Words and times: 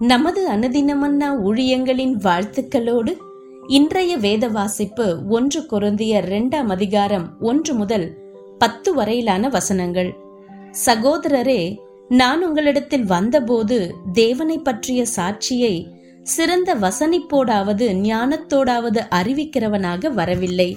நமது 0.00 0.50
அனுதினமன்னா 0.50 1.28
ஊழியங்களின் 1.44 2.12
வாழ்த்துக்களோடு 2.18 3.16
இன்றைய 3.68 4.16
வேத 4.16 4.48
வாசிப்பு 4.48 5.18
ஒன்று 5.28 5.60
குருந்திய 5.60 6.22
இரண்டாம் 6.22 6.68
அதிகாரம் 6.68 7.36
ஒன்று 7.40 7.74
முதல் 7.74 8.14
பத்து 8.58 8.94
வரையிலான 8.94 9.48
வசனங்கள். 9.48 10.14
சகோதரரே 10.86 11.76
நான் 12.08 12.46
உங்களிடத்தில் 12.46 13.04
வந்தபோது 13.04 13.94
தேவனை 14.12 14.58
பற்றிய 14.58 15.04
சாட்சியை 15.16 15.86
சிறந்த 16.22 16.74
வசனிப்போடாவது 16.74 17.88
ஞானத்தோடாவது 18.04 19.00
அறிவிக்கிறவனாக 19.10 20.10
வரவில்லை. 20.10 20.76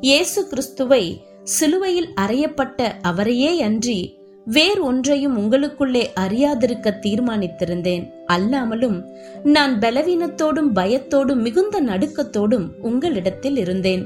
இயேசு 0.00 0.48
கிறிஸ்துவை 0.48 1.22
சிலுவையில் 1.44 2.08
அறையப்பட்ட 2.20 2.92
அவரையே 3.02 3.60
அன்றி 3.60 4.19
வேறு 4.50 4.84
ஒன்றையும் 4.84 5.36
உங்களுக்குள்ளே 5.38 6.02
அறியாதிருக்க 6.20 6.92
தீர்மானித்திருந்தேன். 7.00 8.04
அல்லாமலும் 8.26 8.98
நான் 9.42 9.78
பலவீனத்தோடும் 9.78 10.70
பயத்தோடும் 10.74 11.40
மிகுந்த 11.40 11.82
நடுக்கத்தோடும் 11.82 12.66
உங்களிடத்தில் 12.80 13.56
இருந்தேன். 13.56 14.04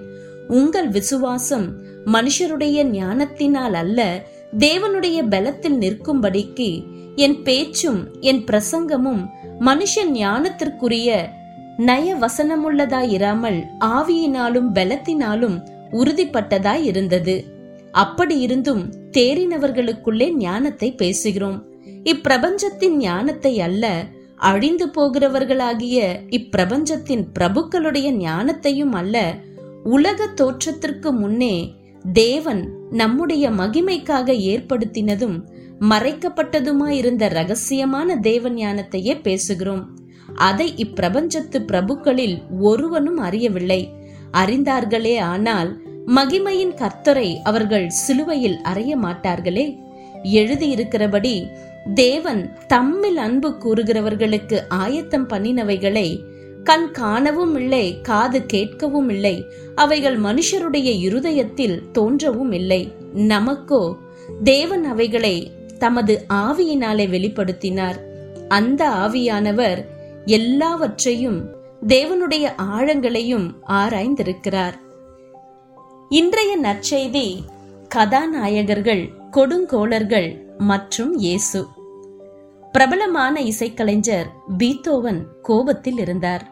உங்கள் 0.48 0.88
விசுவாசம் 0.88 1.66
மனுஷருடைய 2.06 2.78
ஞானத்தினால் 2.90 3.74
அல்ல 3.74 4.00
தேவனுடைய 4.58 5.18
பலத்தில் 5.28 5.78
நிற்கும்படிக்கு 5.78 6.68
என் 7.16 7.42
பேச்சும் 7.42 8.00
என் 8.20 8.44
பிரசங்கமும் 8.44 9.22
மனுஷன் 9.60 10.12
ஞானத்திற்குரிய 10.12 11.08
நய 11.76 12.08
வசனமுள்ளதாயிராமல் 12.14 13.60
ஆவியினாலும் 13.80 14.68
பலத்தினாலும் 14.74 15.56
உறுதிப்பட்டதாய் 15.92 16.84
இருந்தது 16.84 17.34
அப்படி 18.02 18.36
இருந்தும் 18.40 18.82
தேறினவர்களுக்குள்ளே 19.12 20.28
ஞானத்தை 20.36 20.88
பேசுகிறோம். 21.02 21.58
இப்பிரபஞ்சத்தின் 22.04 22.96
ஞானத்தை 22.98 23.52
அல்ல 23.60 23.84
அழிந்து 24.50 24.86
போகிறவர்களாகிய 24.86 25.98
இப்பிரபஞ்சத்தின் 26.38 27.24
பிரபுக்களுடைய 27.38 28.08
ஞானத்தையும் 28.24 28.94
அல்ல 28.94 29.16
உலக 29.84 30.26
தோற்றத்திற்கு 30.34 31.12
முன்னே 31.12 31.54
தேவன் 32.12 32.62
நம்முடைய 32.90 33.44
மகிமைக்காக 33.50 34.34
ஏற்படுத்தினதும் 34.52 35.36
மறைக்கப்பட்டதுமாயிருந்த 35.90 37.24
ரகசியமான 37.38 38.16
தேவ 38.20 38.50
ஞானத்தையே 38.50 39.14
பேசுகிறோம். 39.26 39.84
அதை 40.48 40.68
இப்பிரபஞ்சத்து 40.76 41.58
பிரபுக்களில் 41.70 42.36
ஒருவனும் 42.60 43.18
அறியவில்லை. 43.18 43.80
அறிந்தார்களே 44.32 45.16
ஆனால் 45.32 45.70
மகிமையின் 46.06 46.74
கர்த்தரை 46.74 47.36
அவர்கள் 47.42 47.88
சிலுவையில் 47.88 48.58
அறைய 48.62 48.96
மாட்டார்களே. 48.96 49.78
எழுதியிருக்கிறபடி 50.22 51.46
தேவன் 51.94 52.58
தம்மில் 52.68 53.16
அன்பு 53.16 53.56
கூறுகிறவர்களுக்கு 53.60 54.60
ஆயத்தம் 54.68 55.28
பண்ணினவைகளை 55.28 56.18
கண் 56.64 56.90
காணவும் 56.90 57.56
இல்லை 57.56 58.00
காது 58.00 58.46
கேட்கவும் 58.52 59.10
இல்லை 59.10 59.44
அவைகள் 59.74 60.20
மனுஷருடைய 60.20 60.98
இருதயத்தில் 60.98 61.82
தோன்றவும் 61.92 62.52
இல்லை. 62.52 62.92
நமக்கோ 63.14 63.94
தேவன் 64.42 64.84
அவைகளை 64.84 65.50
தமது 65.78 66.24
ஆவியினாலே 66.32 67.06
வெளிப்படுத்தினார். 67.08 67.96
அந்த 68.48 68.88
ஆவியானவர் 68.90 69.84
எல்லாவற்றையும் 70.24 71.50
தேவனுடைய 71.86 72.52
ஆழங்களையும் 72.56 73.62
ஆராய்ந்திருக்கிறார். 73.68 74.82
இன்றைய 76.18 76.58
நற்செய்தி 76.58 77.44
கதாநாயகர்கள் 77.94 79.10
கொடுங்கோளர்கள் 79.32 80.36
மற்றும் 80.58 81.18
இயேசு. 81.18 81.66
பிரபலமான 82.72 83.40
இசைக்கலைஞர் 83.40 84.26
பீத்தோவன் 84.58 85.20
கோபத்தில் 85.42 85.98
இருந்தார். 85.98 86.44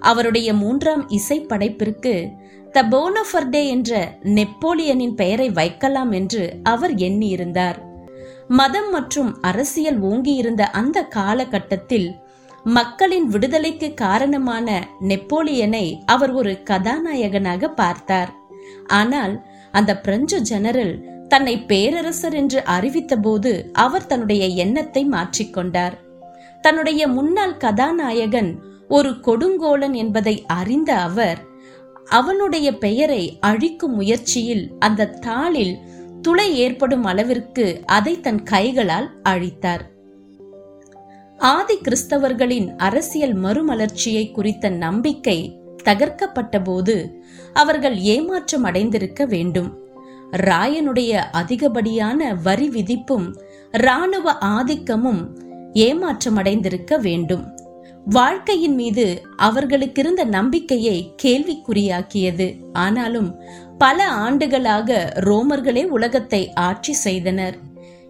அவருடைய 0.00 0.54
மூன்றாம் 0.54 1.08
இசை 1.08 1.40
படைப்பிற்கு 1.40 2.28
த 2.70 2.82
போனஃபர்டே 2.82 3.66
என்ற 3.66 4.12
நெப்போலியனின் 4.22 5.14
பெயரை 5.14 5.50
வைக்கலாம் 5.50 6.12
என்று 6.12 6.56
அவர் 6.62 6.94
எண்ணியிருந்தார். 6.94 7.80
மதம் 8.48 8.90
மற்றும் 8.90 9.40
அரசியல் 9.40 10.02
ஓங்கியிருந்த 10.02 10.60
அந்த 10.60 11.02
காலகட்டத்தில் 11.02 12.16
மக்களின் 12.64 13.28
விடுதலைக்கு 13.28 13.94
காரணமான 13.94 14.88
நெப்போலியனை 15.00 15.98
அவர் 16.06 16.32
ஒரு 16.32 16.62
கதாநாயகனாக 16.62 17.68
பார்த்தார். 17.68 18.32
ஆனால் 18.86 19.34
அந்த 19.72 19.98
பிரெஞ்சு 19.98 20.40
ஜெனரல் 20.40 20.94
தன்னை 21.28 21.60
பேரரசர் 21.60 22.34
என்று 22.34 22.62
அறிவித்தபோது 22.66 23.52
அவர் 23.72 24.06
தன்னுடைய 24.06 24.46
எண்ணத்தை 24.46 25.08
மாற்றிக்கொண்டார். 25.08 25.92
தன்னுடைய 26.60 27.08
முன்னாள் 27.08 27.56
கதாநாயகன் 27.56 28.50
ஒரு 28.88 29.10
கொடுங்கோலன் 29.10 29.92
என்பதை 29.92 30.44
அறிந்த 30.46 30.94
அவர் 30.94 31.38
அவனுடைய 32.04 32.68
பெயரை 32.76 33.38
அழிக்கும் 33.40 33.94
முயற்சியில் 33.94 34.72
அந்த 34.78 35.10
தாளில் 35.20 35.74
துளை 36.22 36.56
ஏற்படும் 36.56 37.04
அளவிற்கு 37.04 37.82
அதை 37.86 38.20
தன் 38.20 38.42
கைகளால் 38.42 39.08
அழித்தார். 39.22 39.90
ஆதி 41.38 41.76
கிறிஸ்தவர்களின் 41.76 42.76
அரசியல் 42.76 43.36
மறுமலர்ச்சியை 43.36 44.30
குறித்த 44.30 44.68
நம்பிக்கை 44.68 45.38
தகர்க்கப்பட்ட 45.84 46.64
போது 46.64 47.22
அவர்கள் 47.52 47.96
ஏமாற்றம் 47.98 48.64
அடைந்திருக்க 48.64 49.26
வேண்டும். 49.26 49.78
ராயனுடைய 50.36 51.12
அதிகப்படியான 51.32 52.34
வரி 52.34 52.68
விதிப்பும் 52.68 53.36
இராணுவ 53.72 54.32
ஆதிக்கமும் 54.32 55.22
ஏமாற்றம் 55.72 56.36
அடைந்திருக்க 56.36 56.98
வேண்டும். 56.98 57.44
வாழ்க்கையின் 58.04 58.74
மீது 58.74 59.22
அவர்களுக்கு 59.36 60.00
இருந்த 60.00 60.24
நம்பிக்கையை 60.24 61.14
கேள்விக்குறியாக்கியது. 61.22 62.56
ஆனாலும் 62.72 63.40
பல 63.78 64.08
ஆண்டுகளாக 64.08 65.12
ரோமர்களே 65.20 65.84
உலகத்தை 65.86 66.52
ஆட்சி 66.52 66.92
செய்தனர். 66.92 67.56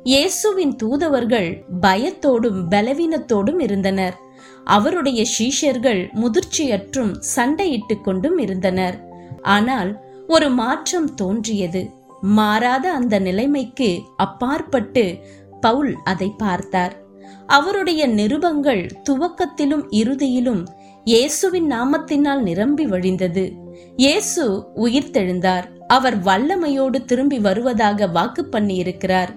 இயேசுவின் 0.03 0.77
தூதவர்கள் 0.77 1.65
பயத்தோடும் 1.81 2.61
பலவீனத்தோடும் 2.71 3.61
இருந்தனர். 3.61 4.17
அவருடைய 4.65 5.25
சீஷர்கள் 5.39 6.01
முதிர்ச்சியற்றும் 6.15 7.15
சண்டையிட்டுக் 7.37 8.05
கொண்டும் 8.05 8.39
இருந்தனர். 8.39 8.97
ஆனால் 9.43 10.01
ஒரு 10.27 10.51
மாற்றம் 10.51 11.15
தோன்றியது. 11.15 11.91
மாறாத 12.21 12.93
அந்த 12.93 13.19
நிலைமைக்கு 13.19 14.01
அப்பாற்பட்டு 14.17 15.19
பவுல் 15.61 15.95
அதை 16.05 16.33
பார்த்தார். 16.37 17.01
அவருடைய 17.47 18.09
நிருபங்கள் 18.09 18.91
துவக்கத்திலும் 19.11 19.85
இறுதியிலும் 19.91 20.65
இயேசுவின் 21.05 21.71
நாமத்தினால் 21.73 22.41
நிரம்பி 22.41 22.87
வழிந்தது. 22.87 23.62
இயேசு 23.97 24.45
உயிர்த்தெழுந்தார். 24.85 25.67
அவர் 25.97 26.17
வல்லமையோடு 26.23 26.99
திரும்பி 27.05 27.39
வருவதாக 27.39 28.07
வாக்கு 28.17 28.43
பண்ணி 28.45 28.75
இருக்கிறார் 28.75 29.33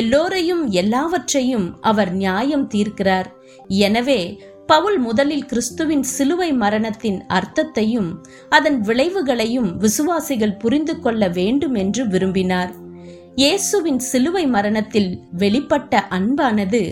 எல்லோரையும் 0.00 0.64
எல்லாவற்றையும் 0.82 1.66
அவர் 1.90 2.12
நியாயம் 2.14 2.66
தீர்க்கிறார். 2.74 3.28
எனவே 3.86 4.20
பவுல் 4.66 4.98
முதலில் 4.98 5.46
கிறிஸ்துவின் 5.46 6.04
சிலுவை 6.14 6.50
மரணத்தின் 6.52 7.18
அர்த்தத்தையும் 7.38 8.10
அதன் 8.48 8.78
விளைவுகளையும் 8.80 9.70
விசுவாசிகள் 9.76 10.58
புரிந்து 10.62 10.94
கொள்ள 11.00 11.28
வேண்டும் 11.28 11.74
என்று 11.74 12.04
விரும்பினார். 12.06 12.72
இயேசுவின் 13.34 14.00
சிலுவை 14.10 14.44
மரணத்தில் 14.46 15.10
வெளிப்பட்ட 15.38 16.02
அன்பானது 16.18 16.82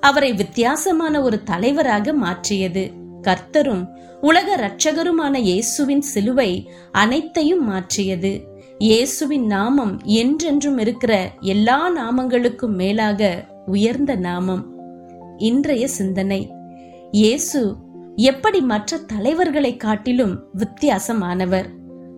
அவரை 0.00 0.30
வித்தியாசமான 0.32 1.20
ஒரு 1.22 1.38
தலைவராக 1.42 2.12
மாற்றியது. 2.24 2.84
கர்த்தரும் 3.26 3.84
உலக 4.20 4.48
இரட்சகருமான 4.56 5.34
இயேசுவின் 5.38 6.04
சிலுவை 6.12 6.50
அனைத்தையும் 6.92 7.64
மாற்றியது. 7.64 8.32
இயேசுவின் 8.78 9.46
நாமம் 9.46 9.94
என்றென்றும் 10.04 10.78
இருக்கிற 10.78 11.12
எல்லா 11.40 11.78
நாமங்களுக்கும் 11.90 12.76
மேலாக 12.80 13.30
உயர்ந்த 13.66 14.14
நாமம். 14.16 14.64
இன்றைய 15.38 15.84
சிந்தனை. 15.88 16.40
இயேசு 17.10 17.60
எப்படி 18.16 18.60
மற்ற 18.60 18.98
தலைவர்களை 19.06 19.76
காட்டிலும் 19.76 20.34
வித்தியாசமானவர்? 20.58 21.68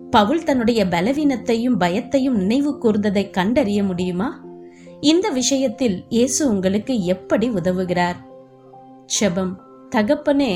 பவுல் 0.09 0.43
தன்னுடைய 0.43 0.81
பலவீனத்தையும் 0.85 1.79
பயத்தையும் 1.79 2.37
நினைவு 2.41 2.71
கூர்ந்ததை 2.81 3.23
கண்டறிய 3.29 3.79
முடியுமா? 3.83 4.29
இந்த 5.01 5.27
விஷயத்தில் 5.29 5.97
இயேசு 6.09 6.41
உங்களுக்கு 6.49 6.93
எப்படி 7.05 7.49
உதவுகிறார்? 7.49 8.19
செபம். 9.19 9.53
தகப்பனே 9.95 10.53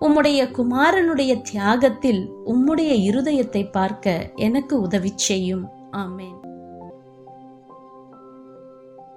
உம்முடைய 0.00 0.50
குமாரனுடைய 0.50 1.40
தியாகத்தில் 1.40 2.30
உம்முடைய 2.46 2.92
இருதயத்தை 3.10 3.70
பார்க்க 3.70 4.30
எனக்கு 4.34 4.80
உதவி 4.80 5.12
செய்யும். 5.14 5.68
ஆமேன். 5.92 6.45